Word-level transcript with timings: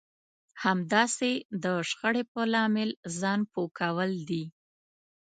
همداسې 0.63 1.31
د 1.63 1.65
شخړې 1.89 2.23
په 2.31 2.41
لامل 2.53 2.89
ځان 3.19 3.39
پوه 3.51 3.69
کول 3.79 4.11
دي. 4.29 4.43